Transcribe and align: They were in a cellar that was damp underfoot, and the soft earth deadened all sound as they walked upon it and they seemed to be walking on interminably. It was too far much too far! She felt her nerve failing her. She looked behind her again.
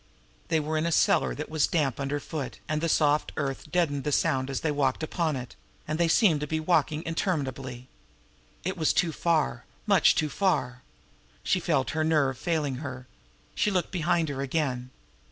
They 0.47 0.59
were 0.59 0.79
in 0.79 0.87
a 0.87 0.91
cellar 0.91 1.35
that 1.35 1.47
was 1.47 1.67
damp 1.67 1.99
underfoot, 1.99 2.57
and 2.67 2.81
the 2.81 2.89
soft 2.89 3.31
earth 3.37 3.71
deadened 3.71 4.03
all 4.07 4.11
sound 4.11 4.49
as 4.49 4.61
they 4.61 4.71
walked 4.71 5.03
upon 5.03 5.35
it 5.35 5.55
and 5.87 5.99
they 5.99 6.07
seemed 6.07 6.39
to 6.39 6.47
be 6.47 6.59
walking 6.59 7.01
on 7.01 7.05
interminably. 7.05 7.87
It 8.63 8.77
was 8.79 8.93
too 8.93 9.11
far 9.11 9.63
much 9.85 10.15
too 10.15 10.29
far! 10.29 10.81
She 11.43 11.59
felt 11.59 11.91
her 11.91 12.03
nerve 12.03 12.35
failing 12.39 12.77
her. 12.77 13.05
She 13.53 13.69
looked 13.69 13.91
behind 13.91 14.29
her 14.29 14.41
again. 14.41 14.89